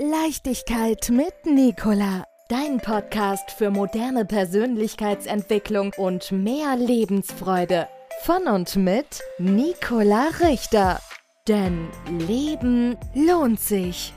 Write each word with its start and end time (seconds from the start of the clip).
Leichtigkeit 0.00 1.10
mit 1.10 1.44
Nicola. 1.44 2.22
Dein 2.48 2.78
Podcast 2.78 3.50
für 3.50 3.70
moderne 3.70 4.24
Persönlichkeitsentwicklung 4.24 5.92
und 5.96 6.30
mehr 6.30 6.76
Lebensfreude. 6.76 7.88
Von 8.22 8.46
und 8.46 8.76
mit 8.76 9.20
Nicola 9.38 10.28
Richter. 10.38 11.00
Denn 11.48 11.88
Leben 12.28 12.96
lohnt 13.12 13.58
sich. 13.58 14.14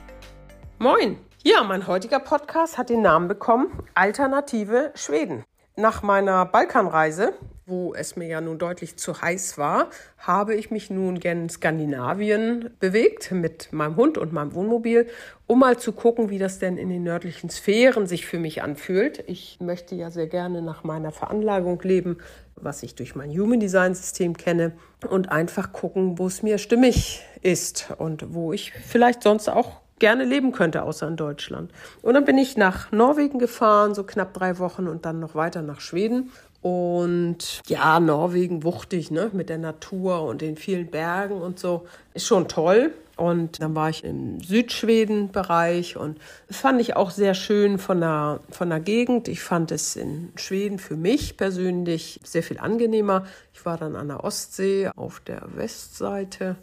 Moin! 0.78 1.18
Ja, 1.42 1.64
mein 1.64 1.88
heutiger 1.88 2.20
Podcast 2.20 2.78
hat 2.78 2.88
den 2.88 3.02
Namen 3.02 3.26
bekommen 3.26 3.82
Alternative 3.94 4.92
Schweden. 4.94 5.44
Nach 5.74 6.04
meiner 6.04 6.46
Balkanreise, 6.46 7.32
wo 7.72 7.94
es 7.94 8.16
mir 8.16 8.28
ja 8.28 8.42
nun 8.42 8.58
deutlich 8.58 8.96
zu 8.96 9.22
heiß 9.22 9.56
war, 9.56 9.88
habe 10.18 10.54
ich 10.54 10.70
mich 10.70 10.90
nun 10.90 11.18
gen 11.20 11.48
Skandinavien 11.48 12.68
bewegt 12.80 13.32
mit 13.32 13.72
meinem 13.72 13.96
Hund 13.96 14.18
und 14.18 14.30
meinem 14.30 14.54
Wohnmobil, 14.54 15.08
um 15.46 15.60
mal 15.60 15.78
zu 15.78 15.92
gucken, 15.92 16.28
wie 16.28 16.38
das 16.38 16.58
denn 16.58 16.76
in 16.76 16.90
den 16.90 17.02
nördlichen 17.02 17.48
Sphären 17.48 18.06
sich 18.06 18.26
für 18.26 18.38
mich 18.38 18.62
anfühlt. 18.62 19.24
Ich 19.26 19.56
möchte 19.58 19.94
ja 19.94 20.10
sehr 20.10 20.26
gerne 20.26 20.60
nach 20.60 20.84
meiner 20.84 21.12
Veranlagung 21.12 21.80
leben, 21.82 22.18
was 22.56 22.82
ich 22.82 22.94
durch 22.94 23.14
mein 23.14 23.30
Human 23.30 23.58
Design 23.58 23.94
System 23.94 24.36
kenne 24.36 24.72
und 25.08 25.32
einfach 25.32 25.72
gucken, 25.72 26.18
wo 26.18 26.26
es 26.26 26.42
mir 26.42 26.58
stimmig 26.58 27.22
ist 27.40 27.90
und 27.96 28.34
wo 28.34 28.52
ich 28.52 28.72
vielleicht 28.72 29.22
sonst 29.22 29.48
auch 29.48 29.81
gerne 30.02 30.24
leben 30.24 30.50
könnte, 30.50 30.82
außer 30.82 31.06
in 31.06 31.14
Deutschland. 31.14 31.70
Und 32.02 32.14
dann 32.14 32.24
bin 32.24 32.36
ich 32.36 32.56
nach 32.56 32.90
Norwegen 32.90 33.38
gefahren, 33.38 33.94
so 33.94 34.02
knapp 34.02 34.34
drei 34.34 34.58
Wochen 34.58 34.88
und 34.88 35.06
dann 35.06 35.20
noch 35.20 35.36
weiter 35.36 35.62
nach 35.62 35.80
Schweden. 35.80 36.32
Und 36.60 37.60
ja, 37.68 38.00
Norwegen 38.00 38.64
wuchtig, 38.64 39.12
ne, 39.12 39.30
mit 39.32 39.48
der 39.48 39.58
Natur 39.58 40.22
und 40.22 40.42
den 40.42 40.56
vielen 40.56 40.90
Bergen 40.90 41.40
und 41.40 41.60
so. 41.60 41.86
Ist 42.14 42.26
schon 42.26 42.48
toll. 42.48 42.92
Und 43.16 43.62
dann 43.62 43.76
war 43.76 43.90
ich 43.90 44.02
im 44.02 44.40
Südschweden-Bereich 44.40 45.96
und 45.96 46.18
fand 46.50 46.80
ich 46.80 46.96
auch 46.96 47.12
sehr 47.12 47.34
schön 47.34 47.78
von 47.78 48.00
der, 48.00 48.40
von 48.50 48.70
der 48.70 48.80
Gegend. 48.80 49.28
Ich 49.28 49.40
fand 49.40 49.70
es 49.70 49.94
in 49.94 50.32
Schweden 50.34 50.80
für 50.80 50.96
mich 50.96 51.36
persönlich 51.36 52.18
sehr 52.24 52.42
viel 52.42 52.58
angenehmer. 52.58 53.24
Ich 53.54 53.64
war 53.64 53.76
dann 53.76 53.94
an 53.94 54.08
der 54.08 54.24
Ostsee 54.24 54.90
auf 54.96 55.20
der 55.20 55.42
Westseite 55.54 56.56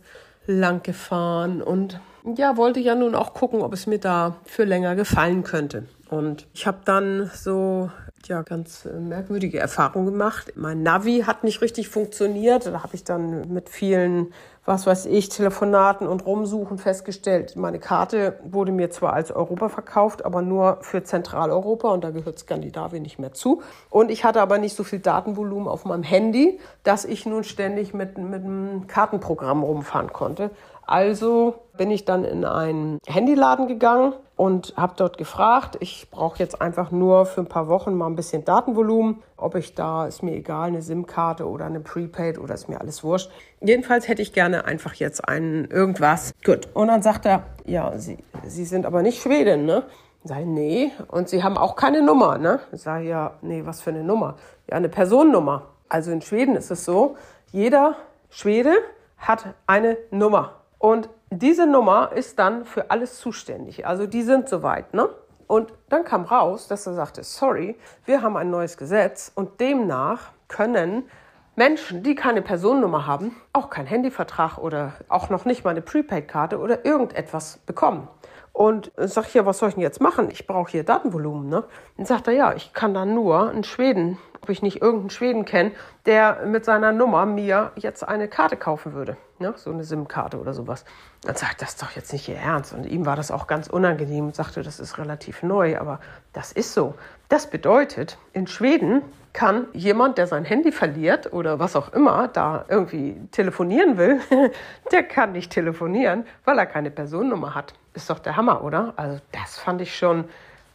lang 0.45 0.83
gefahren 0.83 1.61
und 1.61 2.01
ja, 2.35 2.57
wollte 2.57 2.79
ja 2.79 2.95
nun 2.95 3.15
auch 3.15 3.33
gucken, 3.33 3.61
ob 3.61 3.73
es 3.73 3.87
mir 3.87 3.99
da 3.99 4.35
für 4.45 4.63
länger 4.63 4.95
gefallen 4.95 5.43
könnte. 5.43 5.85
Und 6.09 6.47
ich 6.53 6.65
habe 6.65 6.79
dann 6.85 7.29
so 7.33 7.89
ja 8.27 8.41
ganz 8.41 8.85
äh, 8.85 8.99
merkwürdige 8.99 9.59
Erfahrungen 9.59 10.07
gemacht. 10.07 10.53
Mein 10.55 10.83
Navi 10.83 11.23
hat 11.25 11.43
nicht 11.43 11.61
richtig 11.61 11.89
funktioniert. 11.89 12.65
Da 12.65 12.83
habe 12.83 12.95
ich 12.95 13.03
dann 13.03 13.51
mit 13.53 13.69
vielen, 13.69 14.33
was 14.69 14.85
weiß 14.85 15.07
ich, 15.07 15.29
Telefonaten 15.29 16.07
und 16.07 16.27
Rumsuchen 16.27 16.77
festgestellt, 16.77 17.55
meine 17.55 17.79
Karte 17.79 18.39
wurde 18.43 18.71
mir 18.71 18.91
zwar 18.91 19.13
als 19.13 19.31
Europa 19.31 19.67
verkauft, 19.67 20.23
aber 20.23 20.43
nur 20.43 20.77
für 20.81 21.03
Zentraleuropa 21.03 21.89
und 21.89 22.03
da 22.03 22.11
gehört 22.11 22.37
Skandinavien 22.37 23.01
nicht 23.01 23.17
mehr 23.17 23.33
zu. 23.33 23.63
Und 23.89 24.11
ich 24.11 24.23
hatte 24.23 24.41
aber 24.41 24.59
nicht 24.59 24.75
so 24.75 24.83
viel 24.83 24.99
Datenvolumen 24.99 25.67
auf 25.67 25.85
meinem 25.85 26.03
Handy, 26.03 26.59
dass 26.83 27.03
ich 27.03 27.25
nun 27.25 27.43
ständig 27.43 27.95
mit, 27.95 28.19
mit 28.19 28.43
einem 28.43 28.85
Kartenprogramm 28.85 29.63
rumfahren 29.63 30.13
konnte. 30.13 30.51
Also 30.85 31.55
bin 31.75 31.89
ich 31.89 32.05
dann 32.05 32.23
in 32.23 32.45
einen 32.45 32.99
Handyladen 33.07 33.67
gegangen 33.67 34.13
und 34.35 34.73
habe 34.77 34.93
dort 34.97 35.17
gefragt, 35.17 35.77
ich 35.79 36.09
brauche 36.11 36.37
jetzt 36.37 36.61
einfach 36.61 36.91
nur 36.91 37.25
für 37.25 37.41
ein 37.41 37.47
paar 37.47 37.67
Wochen 37.69 37.95
mal 37.95 38.05
ein 38.05 38.15
bisschen 38.15 38.45
Datenvolumen, 38.45 39.23
ob 39.41 39.55
ich 39.55 39.75
da, 39.75 40.07
ist 40.07 40.23
mir 40.23 40.33
egal, 40.33 40.67
eine 40.67 40.81
SIM-Karte 40.81 41.47
oder 41.47 41.65
eine 41.65 41.79
Prepaid 41.79 42.37
oder 42.37 42.53
ist 42.53 42.69
mir 42.69 42.79
alles 42.79 43.03
wurscht. 43.03 43.31
Jedenfalls 43.61 44.07
hätte 44.07 44.21
ich 44.21 44.33
gerne 44.33 44.65
einfach 44.65 44.93
jetzt 44.93 45.27
einen 45.27 45.65
irgendwas. 45.65 46.33
Gut. 46.43 46.67
Und 46.73 46.87
dann 46.87 47.01
sagt 47.01 47.25
er, 47.25 47.43
ja, 47.65 47.97
Sie, 47.97 48.17
Sie 48.45 48.65
sind 48.65 48.85
aber 48.85 49.01
nicht 49.01 49.21
Schwedin, 49.21 49.65
ne? 49.65 49.83
Ich, 50.23 50.31
nee. 50.45 50.91
Und 51.07 51.29
Sie 51.29 51.43
haben 51.43 51.57
auch 51.57 51.75
keine 51.75 52.01
Nummer, 52.01 52.37
ne? 52.37 52.59
Ich, 52.71 52.85
ja, 52.85 53.33
nee, 53.41 53.65
was 53.65 53.81
für 53.81 53.89
eine 53.91 54.03
Nummer? 54.03 54.35
Ja, 54.69 54.77
eine 54.77 54.89
Personennummer. 54.89 55.67
Also 55.87 56.11
in 56.11 56.21
Schweden 56.21 56.55
ist 56.55 56.71
es 56.71 56.85
so, 56.85 57.15
jeder 57.51 57.95
Schwede 58.29 58.73
hat 59.17 59.55
eine 59.65 59.97
Nummer. 60.11 60.61
Und 60.77 61.09
diese 61.31 61.67
Nummer 61.67 62.11
ist 62.13 62.39
dann 62.39 62.65
für 62.65 62.91
alles 62.91 63.19
zuständig. 63.19 63.85
Also 63.85 64.07
die 64.07 64.23
sind 64.23 64.49
soweit, 64.49 64.93
ne? 64.93 65.09
Und 65.49 65.73
dann 65.89 66.03
kam 66.03 66.25
raus, 66.25 66.67
dass 66.67 66.85
er 66.85 66.93
sagte, 66.93 67.23
sorry, 67.23 67.75
wir 68.05 68.21
haben 68.21 68.37
ein 68.37 68.51
neues 68.51 68.77
Gesetz 68.77 69.31
und 69.33 69.59
demnach 69.59 70.31
können 70.47 71.09
Menschen, 71.55 72.03
die 72.03 72.13
keine 72.13 72.43
Personennummer 72.43 73.07
haben, 73.07 73.35
auch 73.51 73.71
keinen 73.71 73.87
Handyvertrag 73.87 74.59
oder 74.59 74.93
auch 75.07 75.31
noch 75.31 75.45
nicht 75.45 75.63
mal 75.63 75.71
eine 75.71 75.81
Prepaid-Karte 75.81 76.59
oder 76.59 76.85
irgendetwas 76.85 77.57
bekommen. 77.65 78.07
Und 78.53 78.91
sag 78.95 79.33
ja, 79.33 79.43
was 79.47 79.57
soll 79.57 79.69
ich 79.69 79.75
denn 79.75 79.81
jetzt 79.81 79.99
machen? 80.01 80.29
Ich 80.29 80.45
brauche 80.45 80.69
hier 80.69 80.83
Datenvolumen, 80.83 81.49
ne? 81.49 81.63
Dann 81.97 82.05
sagt 82.05 82.27
er, 82.27 82.33
ja, 82.33 82.53
ich 82.53 82.73
kann 82.73 82.93
dann 82.93 83.15
nur 83.15 83.51
in 83.51 83.63
Schweden 83.63 84.19
ob 84.41 84.49
ich 84.49 84.61
nicht 84.61 84.81
irgendeinen 84.81 85.09
Schweden 85.09 85.45
kenne, 85.45 85.71
der 86.05 86.45
mit 86.45 86.65
seiner 86.65 86.91
Nummer 86.91 87.25
mir 87.25 87.71
jetzt 87.75 88.07
eine 88.07 88.27
Karte 88.27 88.57
kaufen 88.57 88.93
würde. 88.93 89.17
Ne? 89.39 89.53
So 89.55 89.71
eine 89.71 89.83
SIM-Karte 89.83 90.39
oder 90.39 90.53
sowas. 90.53 90.85
Dann 91.23 91.35
sagt 91.35 91.61
das 91.61 91.69
ist 91.69 91.81
doch 91.81 91.91
jetzt 91.91 92.11
nicht 92.13 92.27
Ihr 92.27 92.37
Ernst. 92.37 92.73
Und 92.73 92.85
ihm 92.85 93.05
war 93.05 93.15
das 93.15 93.31
auch 93.31 93.47
ganz 93.47 93.67
unangenehm 93.67 94.25
und 94.25 94.35
sagte, 94.35 94.63
das 94.63 94.79
ist 94.79 94.97
relativ 94.97 95.43
neu, 95.43 95.77
aber 95.79 95.99
das 96.33 96.51
ist 96.51 96.73
so. 96.73 96.95
Das 97.29 97.49
bedeutet, 97.49 98.17
in 98.33 98.47
Schweden 98.47 99.01
kann 99.33 99.67
jemand, 99.73 100.17
der 100.17 100.27
sein 100.27 100.43
Handy 100.43 100.71
verliert 100.71 101.31
oder 101.31 101.59
was 101.59 101.75
auch 101.75 101.93
immer, 101.93 102.27
da 102.27 102.65
irgendwie 102.67 103.21
telefonieren 103.31 103.97
will, 103.97 104.19
der 104.91 105.03
kann 105.03 105.33
nicht 105.33 105.51
telefonieren, 105.51 106.25
weil 106.45 106.57
er 106.57 106.65
keine 106.65 106.91
Personennummer 106.91 107.53
hat. 107.53 107.73
Ist 107.93 108.09
doch 108.09 108.19
der 108.19 108.35
Hammer, 108.35 108.63
oder? 108.63 108.93
Also 108.95 109.19
das 109.31 109.57
fand 109.59 109.81
ich 109.81 109.95
schon 109.95 110.25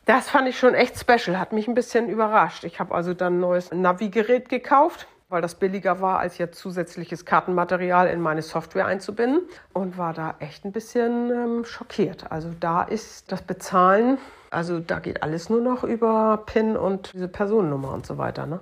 das 0.05 0.29
fand 0.31 0.49
ich 0.49 0.59
schon 0.59 0.75
echt 0.75 0.99
special, 0.99 1.39
hat 1.39 1.53
mich 1.53 1.69
ein 1.69 1.75
bisschen 1.75 2.09
überrascht. 2.09 2.65
Ich 2.65 2.79
habe 2.81 2.95
also 2.95 3.15
dann 3.15 3.37
ein 3.37 3.41
neues 3.41 3.73
Navigerät 3.73 4.49
gekauft, 4.49 5.07
weil 5.29 5.41
das 5.41 5.55
billiger 5.55 6.01
war, 6.01 6.19
als 6.19 6.39
jetzt 6.39 6.59
zusätzliches 6.59 7.25
Kartenmaterial 7.25 8.09
in 8.09 8.21
meine 8.21 8.43
Software 8.43 8.87
einzubinden 8.87 9.43
und 9.73 9.97
war 9.97 10.13
da 10.13 10.35
echt 10.39 10.65
ein 10.65 10.73
bisschen 10.73 11.31
ähm, 11.31 11.65
schockiert. 11.65 12.31
Also 12.31 12.51
da 12.61 12.83
ist 12.83 13.33
das 13.33 13.43
Bezahlen, 13.43 14.19
also 14.51 14.79
da 14.79 14.99
geht 14.99 15.23
alles 15.23 15.49
nur 15.49 15.61
noch 15.61 15.85
über 15.85 16.43
PIN 16.47 16.77
und 16.77 17.13
diese 17.15 17.29
Personennummer 17.29 17.93
und 17.93 18.07
so 18.07 18.19
weiter. 18.19 18.47
Ne? 18.47 18.61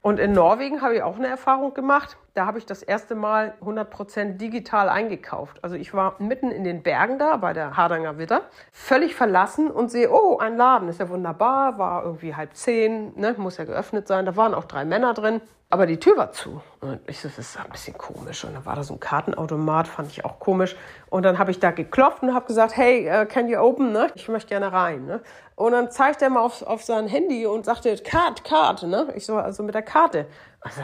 Und 0.00 0.18
in 0.18 0.32
Norwegen 0.32 0.80
habe 0.80 0.96
ich 0.96 1.02
auch 1.02 1.16
eine 1.16 1.28
Erfahrung 1.28 1.74
gemacht. 1.74 2.16
Da 2.38 2.46
habe 2.46 2.58
ich 2.58 2.66
das 2.66 2.84
erste 2.84 3.16
Mal 3.16 3.54
100% 3.64 4.36
digital 4.36 4.88
eingekauft. 4.88 5.58
Also 5.64 5.74
ich 5.74 5.92
war 5.92 6.14
mitten 6.20 6.52
in 6.52 6.62
den 6.62 6.84
Bergen 6.84 7.18
da 7.18 7.36
bei 7.36 7.52
der 7.52 7.76
Hardanger 7.76 8.16
Witter, 8.16 8.42
völlig 8.70 9.16
verlassen 9.16 9.72
und 9.72 9.90
sehe, 9.90 10.08
oh, 10.08 10.38
ein 10.38 10.56
Laden, 10.56 10.88
ist 10.88 11.00
ja 11.00 11.08
wunderbar, 11.08 11.78
war 11.78 12.04
irgendwie 12.04 12.36
halb 12.36 12.54
zehn, 12.54 13.12
ne, 13.18 13.34
muss 13.38 13.56
ja 13.56 13.64
geöffnet 13.64 14.06
sein. 14.06 14.24
Da 14.24 14.36
waren 14.36 14.54
auch 14.54 14.66
drei 14.66 14.84
Männer 14.84 15.14
drin. 15.14 15.40
Aber 15.70 15.84
die 15.84 15.98
Tür 15.98 16.16
war 16.16 16.32
zu. 16.32 16.62
Und 16.80 17.00
ich 17.08 17.20
so, 17.20 17.28
das 17.28 17.38
ist 17.38 17.58
ein 17.58 17.70
bisschen 17.70 17.98
komisch. 17.98 18.42
Und 18.44 18.54
dann 18.54 18.64
war 18.64 18.76
da 18.76 18.82
so 18.82 18.94
ein 18.94 19.00
Kartenautomat, 19.00 19.86
fand 19.86 20.10
ich 20.10 20.24
auch 20.24 20.38
komisch. 20.38 20.76
Und 21.10 21.24
dann 21.24 21.38
habe 21.38 21.50
ich 21.50 21.58
da 21.60 21.72
geklopft 21.72 22.22
und 22.22 22.34
habe 22.34 22.46
gesagt, 22.46 22.76
hey, 22.76 23.10
uh, 23.10 23.26
can 23.26 23.48
you 23.48 23.58
open? 23.58 23.92
Ne? 23.92 24.06
Ich 24.14 24.28
möchte 24.28 24.48
gerne 24.48 24.72
rein. 24.72 25.04
Ne? 25.04 25.20
Und 25.56 25.72
dann 25.72 25.90
zeigt 25.90 26.22
er 26.22 26.30
mal 26.30 26.40
auf, 26.40 26.62
auf 26.62 26.84
sein 26.84 27.06
Handy 27.06 27.44
und 27.44 27.66
sagte, 27.66 27.94
Card, 27.96 28.44
Card. 28.44 28.84
Ne? 28.84 29.12
Ich 29.14 29.26
so, 29.26 29.36
also 29.36 29.62
mit 29.62 29.74
der 29.74 29.82
Karte. 29.82 30.26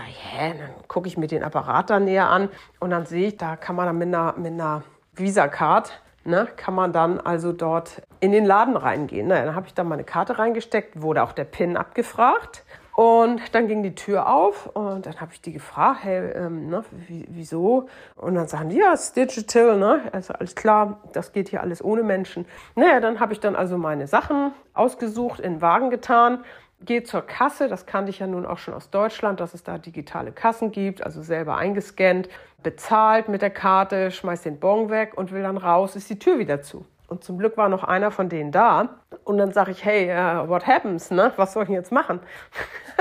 Ich, 0.09 0.25
hä? 0.33 0.55
Dann 0.59 0.89
gucke 0.89 1.09
ich 1.09 1.17
mir 1.17 1.27
den 1.27 1.43
Apparat 1.43 1.91
da 1.91 2.01
näher 2.01 2.29
an. 2.31 2.49
Und 2.81 2.91
dann 2.91 3.07
sehe 3.07 3.29
ich, 3.29 3.37
da 3.37 3.57
kann 3.57 3.77
man 3.77 3.87
dann 3.87 3.99
mit 3.99 4.09
einer, 4.09 4.35
mit 4.37 4.53
einer 4.53 4.83
Visa-Card 5.15 6.01
Ne, 6.27 6.49
kann 6.57 6.75
man 6.75 6.95
dann 6.95 7.21
also 7.21 7.53
dort 7.53 8.01
in 8.21 8.33
den 8.33 8.47
Laden 8.47 8.79
reingehen. 8.79 9.29
Na, 9.29 9.45
dann 9.45 9.55
habe 9.55 9.67
ich 9.67 9.75
da 9.75 9.85
meine 9.85 10.05
Karte 10.05 10.39
reingesteckt, 10.39 11.03
wurde 11.03 11.23
auch 11.23 11.33
der 11.33 11.45
PIN 11.45 11.77
abgefragt. 11.77 12.65
Und 12.97 13.55
dann 13.55 13.67
ging 13.67 13.83
die 13.83 13.95
Tür 13.95 14.33
auf 14.33 14.67
und 14.67 15.05
dann 15.05 15.21
habe 15.21 15.33
ich 15.33 15.41
die 15.43 15.53
gefragt, 15.53 16.05
hey, 16.05 16.31
ähm, 16.31 16.71
ne, 16.71 16.85
wieso? 17.09 17.89
Und 18.15 18.37
dann 18.37 18.47
sagen 18.47 18.69
die, 18.69 18.79
ja, 18.79 18.93
es 18.93 19.07
ist 19.07 19.17
digital, 19.17 19.77
ne? 19.77 20.03
Also 20.13 20.33
alles 20.33 20.55
klar, 20.55 21.01
das 21.13 21.33
geht 21.33 21.49
hier 21.49 21.61
alles 21.61 21.85
ohne 21.85 22.05
Menschen. 22.05 22.47
Naja, 22.77 23.01
dann 23.01 23.19
habe 23.19 23.33
ich 23.33 23.41
dann 23.41 23.57
also 23.57 23.79
meine 23.79 24.07
Sachen 24.07 24.53
ausgesucht, 24.75 25.41
in 25.41 25.55
den 25.55 25.61
Wagen 25.61 25.91
getan, 25.91 26.45
gehe 26.85 27.03
zur 27.03 27.23
Kasse, 27.23 27.69
das 27.69 27.87
kannte 27.87 28.11
ich 28.11 28.19
ja 28.19 28.27
nun 28.27 28.47
auch 28.47 28.59
schon 28.59 28.75
aus 28.75 28.91
Deutschland, 28.91 29.41
dass 29.41 29.55
es 29.55 29.63
da 29.63 29.79
digitale 29.79 30.33
Kassen 30.33 30.73
gibt, 30.73 31.03
also 31.03 31.23
selber 31.23 31.57
eingescannt, 31.57 32.29
bezahlt 32.63 33.29
mit 33.29 33.43
der 33.43 33.51
Karte, 33.51 34.11
schmeiß 34.11 34.43
den 34.43 34.59
Bon 34.59 34.91
weg 34.91 35.17
und 35.17 35.33
will 35.33 35.43
dann 35.43 35.57
raus, 35.57 35.97
ist 35.97 36.11
die 36.11 36.19
Tür 36.19 36.39
wieder 36.39 36.63
zu. 36.63 36.87
Und 37.07 37.23
zum 37.23 37.39
Glück 37.39 37.57
war 37.57 37.69
noch 37.69 37.85
einer 37.85 38.11
von 38.11 38.29
denen 38.29 38.51
da. 38.51 38.89
Und 39.25 39.39
dann 39.39 39.53
sage 39.53 39.71
ich, 39.71 39.85
hey, 39.85 40.11
uh, 40.11 40.49
what 40.49 40.67
happens? 40.67 41.11
Ne? 41.11 41.33
Was 41.37 41.53
soll 41.53 41.65
ich 41.65 41.71
jetzt 41.71 41.93
machen? 41.93 42.21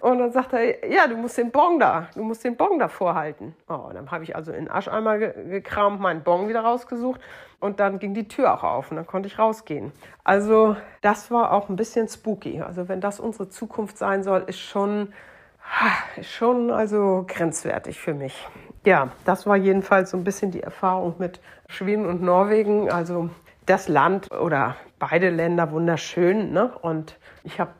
und 0.00 0.18
dann 0.18 0.32
sagt 0.32 0.52
er, 0.52 0.88
ja, 0.88 1.06
du 1.06 1.16
musst 1.16 1.38
den 1.38 1.50
Bon 1.50 1.78
da, 1.78 2.08
du 2.14 2.22
musst 2.22 2.44
den 2.44 2.56
Bon 2.56 2.78
da 2.78 2.88
vorhalten. 2.88 3.54
Oh, 3.68 3.90
dann 3.92 4.10
habe 4.10 4.24
ich 4.24 4.36
also 4.36 4.52
in 4.52 4.66
den 4.66 4.70
Ascheimer 4.70 5.18
gekramt, 5.18 6.00
meinen 6.00 6.22
Bon 6.22 6.48
wieder 6.48 6.60
rausgesucht 6.60 7.20
und 7.60 7.80
dann 7.80 7.98
ging 7.98 8.14
die 8.14 8.28
Tür 8.28 8.54
auch 8.54 8.64
auf 8.64 8.90
und 8.90 8.96
dann 8.96 9.06
konnte 9.06 9.26
ich 9.26 9.38
rausgehen. 9.38 9.92
Also 10.24 10.76
das 11.00 11.30
war 11.30 11.52
auch 11.52 11.68
ein 11.68 11.76
bisschen 11.76 12.08
spooky. 12.08 12.62
Also 12.62 12.88
wenn 12.88 13.00
das 13.00 13.20
unsere 13.20 13.48
Zukunft 13.48 13.98
sein 13.98 14.22
soll, 14.22 14.44
ist 14.46 14.60
schon, 14.60 15.12
ist 16.16 16.30
schon 16.30 16.70
also 16.70 17.24
grenzwertig 17.26 18.00
für 18.00 18.14
mich 18.14 18.46
ja, 18.88 19.10
das 19.24 19.46
war 19.46 19.56
jedenfalls 19.56 20.10
so 20.10 20.16
ein 20.16 20.24
bisschen 20.24 20.50
die 20.50 20.62
Erfahrung 20.62 21.16
mit 21.18 21.40
Schweden 21.68 22.06
und 22.06 22.22
Norwegen. 22.22 22.90
Also 22.90 23.28
das 23.66 23.88
Land 23.88 24.32
oder 24.32 24.76
beide 24.98 25.30
Länder 25.30 25.70
wunderschön. 25.72 26.52
Ne? 26.52 26.72
Und 26.80 27.18
ich 27.44 27.60
habe 27.60 27.72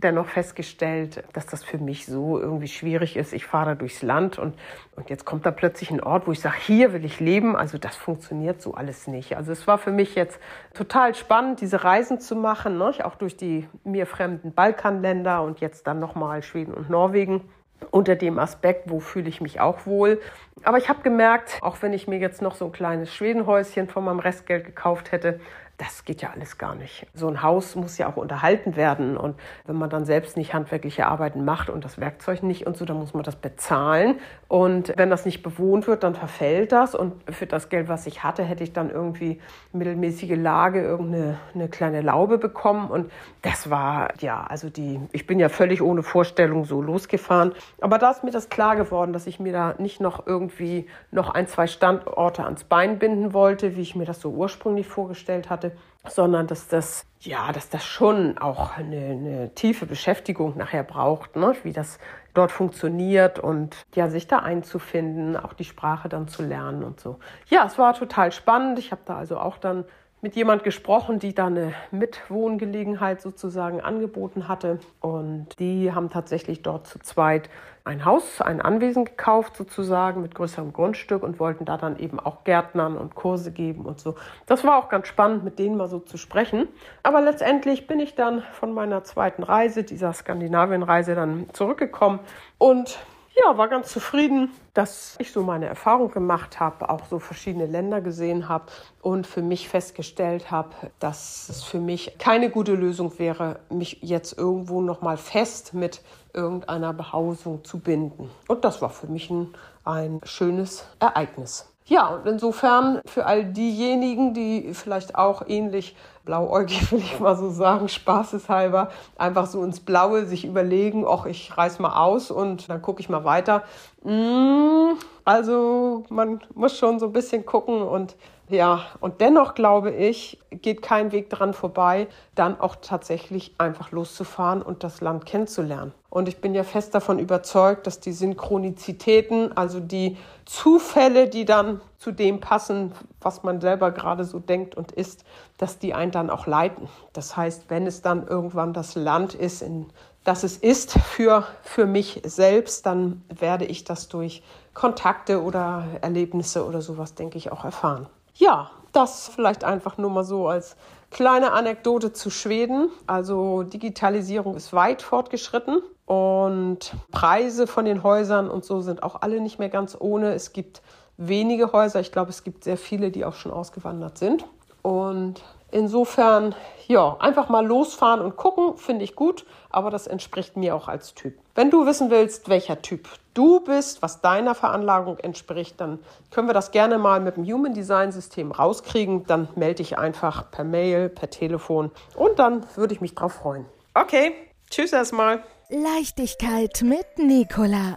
dennoch 0.00 0.26
festgestellt, 0.26 1.22
dass 1.32 1.46
das 1.46 1.62
für 1.62 1.78
mich 1.78 2.06
so 2.06 2.38
irgendwie 2.38 2.68
schwierig 2.68 3.16
ist. 3.16 3.32
Ich 3.32 3.46
fahre 3.46 3.76
durchs 3.76 4.02
Land 4.02 4.38
und, 4.38 4.54
und 4.96 5.10
jetzt 5.10 5.24
kommt 5.24 5.46
da 5.46 5.50
plötzlich 5.50 5.90
ein 5.90 6.02
Ort, 6.02 6.26
wo 6.26 6.32
ich 6.32 6.40
sage, 6.40 6.56
hier 6.58 6.92
will 6.92 7.04
ich 7.04 7.20
leben. 7.20 7.56
Also 7.56 7.78
das 7.78 7.96
funktioniert 7.96 8.60
so 8.60 8.74
alles 8.74 9.06
nicht. 9.06 9.36
Also 9.36 9.52
es 9.52 9.66
war 9.66 9.78
für 9.78 9.92
mich 9.92 10.14
jetzt 10.14 10.40
total 10.74 11.14
spannend, 11.14 11.60
diese 11.60 11.84
Reisen 11.84 12.20
zu 12.20 12.36
machen, 12.36 12.78
ne? 12.78 12.92
auch 13.04 13.14
durch 13.14 13.36
die 13.36 13.68
mir 13.84 14.06
fremden 14.06 14.52
Balkanländer 14.52 15.42
und 15.42 15.60
jetzt 15.60 15.86
dann 15.86 16.00
nochmal 16.00 16.42
Schweden 16.42 16.74
und 16.74 16.90
Norwegen 16.90 17.42
unter 17.90 18.16
dem 18.16 18.38
Aspekt, 18.38 18.90
wo 18.90 19.00
fühle 19.00 19.28
ich 19.28 19.40
mich 19.40 19.60
auch 19.60 19.86
wohl. 19.86 20.20
Aber 20.62 20.78
ich 20.78 20.88
habe 20.88 21.02
gemerkt, 21.02 21.58
auch 21.62 21.80
wenn 21.80 21.92
ich 21.92 22.08
mir 22.08 22.18
jetzt 22.18 22.42
noch 22.42 22.54
so 22.54 22.66
ein 22.66 22.72
kleines 22.72 23.14
Schwedenhäuschen 23.14 23.88
von 23.88 24.04
meinem 24.04 24.18
Restgeld 24.18 24.64
gekauft 24.64 25.12
hätte, 25.12 25.40
das 25.80 26.04
geht 26.04 26.20
ja 26.20 26.30
alles 26.34 26.58
gar 26.58 26.74
nicht. 26.74 27.06
So 27.14 27.26
ein 27.26 27.42
Haus 27.42 27.74
muss 27.74 27.96
ja 27.96 28.06
auch 28.06 28.18
unterhalten 28.18 28.76
werden. 28.76 29.16
Und 29.16 29.34
wenn 29.64 29.76
man 29.76 29.88
dann 29.88 30.04
selbst 30.04 30.36
nicht 30.36 30.52
handwerkliche 30.52 31.06
Arbeiten 31.06 31.42
macht 31.42 31.70
und 31.70 31.86
das 31.86 31.98
Werkzeug 31.98 32.42
nicht 32.42 32.66
und 32.66 32.76
so, 32.76 32.84
dann 32.84 32.98
muss 32.98 33.14
man 33.14 33.22
das 33.22 33.36
bezahlen. 33.36 34.16
Und 34.46 34.92
wenn 34.96 35.08
das 35.08 35.24
nicht 35.24 35.42
bewohnt 35.42 35.86
wird, 35.86 36.02
dann 36.02 36.14
verfällt 36.14 36.72
das. 36.72 36.94
Und 36.94 37.14
für 37.32 37.46
das 37.46 37.70
Geld, 37.70 37.88
was 37.88 38.06
ich 38.06 38.22
hatte, 38.22 38.42
hätte 38.42 38.62
ich 38.62 38.74
dann 38.74 38.90
irgendwie 38.90 39.40
mittelmäßige 39.72 40.36
Lage, 40.36 40.82
irgendeine 40.82 41.38
eine 41.54 41.68
kleine 41.68 42.02
Laube 42.02 42.36
bekommen. 42.36 42.90
Und 42.90 43.10
das 43.40 43.70
war, 43.70 44.10
ja, 44.20 44.44
also 44.44 44.68
die, 44.68 45.00
ich 45.12 45.26
bin 45.26 45.40
ja 45.40 45.48
völlig 45.48 45.80
ohne 45.80 46.02
Vorstellung 46.02 46.66
so 46.66 46.82
losgefahren. 46.82 47.52
Aber 47.80 47.96
da 47.96 48.10
ist 48.10 48.22
mir 48.22 48.32
das 48.32 48.50
klar 48.50 48.76
geworden, 48.76 49.14
dass 49.14 49.26
ich 49.26 49.40
mir 49.40 49.54
da 49.54 49.74
nicht 49.78 49.98
noch 49.98 50.26
irgendwie 50.26 50.88
noch 51.10 51.30
ein, 51.30 51.46
zwei 51.46 51.66
Standorte 51.66 52.44
ans 52.44 52.64
Bein 52.64 52.98
binden 52.98 53.32
wollte, 53.32 53.76
wie 53.76 53.80
ich 53.80 53.96
mir 53.96 54.04
das 54.04 54.20
so 54.20 54.28
ursprünglich 54.28 54.86
vorgestellt 54.86 55.48
hatte 55.48 55.69
sondern 56.08 56.46
dass 56.46 56.68
das 56.68 57.06
ja, 57.20 57.52
dass 57.52 57.68
das 57.68 57.84
schon 57.84 58.38
auch 58.38 58.76
eine, 58.78 58.96
eine 58.96 59.54
tiefe 59.54 59.84
Beschäftigung 59.84 60.56
nachher 60.56 60.82
braucht, 60.82 61.36
ne? 61.36 61.54
wie 61.64 61.72
das 61.72 61.98
dort 62.32 62.50
funktioniert 62.50 63.38
und 63.38 63.76
ja, 63.94 64.08
sich 64.08 64.26
da 64.26 64.38
einzufinden, 64.38 65.36
auch 65.36 65.52
die 65.52 65.64
Sprache 65.64 66.08
dann 66.08 66.28
zu 66.28 66.42
lernen 66.42 66.82
und 66.82 66.98
so. 66.98 67.18
Ja, 67.48 67.66
es 67.66 67.76
war 67.76 67.92
total 67.92 68.32
spannend. 68.32 68.78
Ich 68.78 68.90
habe 68.90 69.02
da 69.04 69.16
also 69.16 69.38
auch 69.38 69.58
dann 69.58 69.84
mit 70.22 70.36
jemand 70.36 70.64
gesprochen, 70.64 71.18
die 71.18 71.34
da 71.34 71.46
eine 71.46 71.72
Mitwohngelegenheit 71.90 73.22
sozusagen 73.22 73.80
angeboten 73.80 74.48
hatte. 74.48 74.78
Und 75.00 75.58
die 75.58 75.92
haben 75.92 76.10
tatsächlich 76.10 76.62
dort 76.62 76.86
zu 76.86 76.98
zweit 76.98 77.48
ein 77.84 78.04
Haus, 78.04 78.42
ein 78.42 78.60
Anwesen 78.60 79.06
gekauft 79.06 79.56
sozusagen 79.56 80.20
mit 80.20 80.34
größerem 80.34 80.72
Grundstück 80.72 81.22
und 81.22 81.40
wollten 81.40 81.64
da 81.64 81.78
dann 81.78 81.98
eben 81.98 82.20
auch 82.20 82.44
Gärtnern 82.44 82.96
und 82.96 83.14
Kurse 83.14 83.52
geben 83.52 83.86
und 83.86 83.98
so. 83.98 84.16
Das 84.46 84.64
war 84.64 84.78
auch 84.78 84.90
ganz 84.90 85.08
spannend, 85.08 85.44
mit 85.44 85.58
denen 85.58 85.78
mal 85.78 85.88
so 85.88 85.98
zu 85.98 86.18
sprechen. 86.18 86.68
Aber 87.02 87.22
letztendlich 87.22 87.86
bin 87.86 87.98
ich 87.98 88.14
dann 88.14 88.42
von 88.52 88.74
meiner 88.74 89.02
zweiten 89.04 89.42
Reise, 89.42 89.82
dieser 89.82 90.12
Skandinavienreise, 90.12 91.14
dann 91.14 91.46
zurückgekommen 91.52 92.20
und 92.58 92.98
ja, 93.34 93.56
war 93.56 93.68
ganz 93.68 93.92
zufrieden, 93.92 94.50
dass 94.74 95.16
ich 95.18 95.32
so 95.32 95.42
meine 95.42 95.66
Erfahrung 95.66 96.10
gemacht 96.10 96.60
habe, 96.60 96.88
auch 96.90 97.06
so 97.06 97.18
verschiedene 97.18 97.66
Länder 97.66 98.00
gesehen 98.00 98.48
habe 98.48 98.64
und 99.02 99.26
für 99.26 99.42
mich 99.42 99.68
festgestellt 99.68 100.50
habe, 100.50 100.70
dass 100.98 101.48
es 101.48 101.62
für 101.62 101.78
mich 101.78 102.18
keine 102.18 102.50
gute 102.50 102.74
Lösung 102.74 103.18
wäre, 103.18 103.60
mich 103.70 103.98
jetzt 104.02 104.36
irgendwo 104.36 104.80
noch 104.80 105.00
mal 105.00 105.16
fest 105.16 105.74
mit 105.74 106.02
irgendeiner 106.32 106.92
Behausung 106.92 107.64
zu 107.64 107.78
binden. 107.78 108.30
Und 108.48 108.64
das 108.64 108.82
war 108.82 108.90
für 108.90 109.06
mich 109.06 109.30
ein, 109.30 109.54
ein 109.84 110.20
schönes 110.24 110.86
Ereignis. 110.98 111.66
Ja, 111.86 112.08
und 112.08 112.26
insofern 112.26 113.00
für 113.04 113.26
all 113.26 113.44
diejenigen, 113.44 114.32
die 114.32 114.74
vielleicht 114.74 115.16
auch 115.16 115.42
ähnlich 115.48 115.96
blauäugig, 116.24 116.90
will 116.92 117.00
ich 117.00 117.20
mal 117.20 117.36
so 117.36 117.50
sagen, 117.50 117.88
spaßeshalber, 117.88 118.90
einfach 119.16 119.46
so 119.46 119.62
ins 119.64 119.80
Blaue 119.80 120.26
sich 120.26 120.44
überlegen, 120.44 121.04
ach, 121.08 121.26
ich 121.26 121.56
reiß 121.56 121.78
mal 121.78 122.00
aus 122.00 122.30
und 122.30 122.68
dann 122.68 122.82
gucke 122.82 123.00
ich 123.00 123.08
mal 123.08 123.24
weiter. 123.24 123.64
Mm, 124.02 124.98
also 125.24 126.04
man 126.08 126.40
muss 126.54 126.78
schon 126.78 126.98
so 126.98 127.06
ein 127.06 127.12
bisschen 127.12 127.44
gucken 127.44 127.82
und 127.82 128.16
ja, 128.50 128.86
und 128.98 129.20
dennoch 129.20 129.54
glaube 129.54 129.92
ich, 129.92 130.40
geht 130.50 130.82
kein 130.82 131.12
Weg 131.12 131.30
dran 131.30 131.54
vorbei, 131.54 132.08
dann 132.34 132.58
auch 132.60 132.76
tatsächlich 132.82 133.54
einfach 133.58 133.92
loszufahren 133.92 134.60
und 134.60 134.82
das 134.82 135.00
Land 135.00 135.24
kennenzulernen. 135.24 135.92
Und 136.08 136.28
ich 136.28 136.40
bin 136.40 136.54
ja 136.54 136.64
fest 136.64 136.92
davon 136.96 137.20
überzeugt, 137.20 137.86
dass 137.86 138.00
die 138.00 138.12
Synchronizitäten, 138.12 139.56
also 139.56 139.78
die 139.78 140.16
Zufälle, 140.46 141.28
die 141.28 141.44
dann 141.44 141.80
zu 142.00 142.12
dem 142.12 142.40
passen, 142.40 142.92
was 143.20 143.42
man 143.42 143.60
selber 143.60 143.90
gerade 143.90 144.24
so 144.24 144.38
denkt 144.38 144.74
und 144.74 144.90
ist, 144.90 145.22
dass 145.58 145.78
die 145.78 145.92
einen 145.92 146.10
dann 146.10 146.30
auch 146.30 146.46
leiten. 146.46 146.88
Das 147.12 147.36
heißt, 147.36 147.68
wenn 147.68 147.86
es 147.86 148.00
dann 148.00 148.26
irgendwann 148.26 148.72
das 148.72 148.94
Land 148.94 149.34
ist, 149.34 149.60
in 149.60 149.86
das 150.24 150.42
es 150.42 150.56
ist 150.56 150.92
für, 150.98 151.44
für 151.62 151.84
mich 151.84 152.22
selbst, 152.24 152.86
dann 152.86 153.22
werde 153.28 153.66
ich 153.66 153.84
das 153.84 154.08
durch 154.08 154.42
Kontakte 154.72 155.42
oder 155.42 155.84
Erlebnisse 156.00 156.66
oder 156.66 156.80
sowas, 156.80 157.14
denke 157.14 157.36
ich, 157.36 157.52
auch 157.52 157.64
erfahren. 157.64 158.06
Ja, 158.34 158.70
das 158.92 159.28
vielleicht 159.28 159.64
einfach 159.64 159.98
nur 159.98 160.10
mal 160.10 160.24
so 160.24 160.48
als 160.48 160.76
kleine 161.10 161.52
Anekdote 161.52 162.14
zu 162.14 162.30
Schweden. 162.30 162.88
Also 163.06 163.62
Digitalisierung 163.62 164.56
ist 164.56 164.72
weit 164.72 165.02
fortgeschritten 165.02 165.82
und 166.06 166.94
Preise 167.12 167.66
von 167.66 167.84
den 167.84 168.02
Häusern 168.02 168.48
und 168.48 168.64
so 168.64 168.80
sind 168.80 169.02
auch 169.02 169.20
alle 169.20 169.40
nicht 169.40 169.58
mehr 169.58 169.68
ganz 169.68 169.96
ohne. 169.98 170.32
Es 170.32 170.54
gibt 170.54 170.80
wenige 171.20 171.72
Häuser. 171.72 172.00
Ich 172.00 172.10
glaube, 172.10 172.30
es 172.30 172.42
gibt 172.42 172.64
sehr 172.64 172.76
viele, 172.76 173.10
die 173.10 173.24
auch 173.24 173.34
schon 173.34 173.52
ausgewandert 173.52 174.18
sind. 174.18 174.44
Und 174.82 175.42
insofern, 175.70 176.54
ja, 176.88 177.16
einfach 177.20 177.48
mal 177.48 177.64
losfahren 177.64 178.20
und 178.20 178.36
gucken, 178.36 178.76
finde 178.76 179.04
ich 179.04 179.14
gut, 179.14 179.44
aber 179.68 179.90
das 179.90 180.06
entspricht 180.06 180.56
mir 180.56 180.74
auch 180.74 180.88
als 180.88 181.14
Typ. 181.14 181.34
Wenn 181.54 181.70
du 181.70 181.86
wissen 181.86 182.10
willst, 182.10 182.48
welcher 182.48 182.80
Typ 182.80 183.08
du 183.34 183.60
bist, 183.60 184.02
was 184.02 184.22
deiner 184.22 184.54
Veranlagung 184.54 185.18
entspricht, 185.18 185.80
dann 185.80 185.98
können 186.30 186.48
wir 186.48 186.54
das 186.54 186.70
gerne 186.70 186.98
mal 186.98 187.20
mit 187.20 187.36
dem 187.36 187.44
Human 187.44 187.74
Design 187.74 188.10
System 188.10 188.50
rauskriegen. 188.50 189.26
Dann 189.26 189.48
melde 189.54 189.76
dich 189.76 189.98
einfach 189.98 190.50
per 190.50 190.64
Mail, 190.64 191.10
per 191.10 191.30
Telefon 191.30 191.90
und 192.16 192.38
dann 192.38 192.64
würde 192.76 192.94
ich 192.94 193.00
mich 193.00 193.14
drauf 193.14 193.34
freuen. 193.34 193.66
Okay, 193.94 194.32
tschüss 194.70 194.92
erstmal. 194.92 195.42
Leichtigkeit 195.68 196.82
mit 196.82 197.18
Nicola. 197.18 197.96